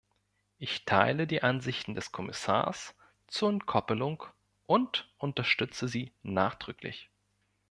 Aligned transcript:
Ich 0.57 0.83
teile 0.85 1.27
die 1.27 1.43
Ansichten 1.43 1.93
des 1.93 2.11
Kommissars 2.11 2.95
zur 3.27 3.49
Entkoppelung 3.51 4.23
und 4.65 5.07
unterstütze 5.19 5.87
sie 5.87 6.11
nachdrücklich. 6.23 7.11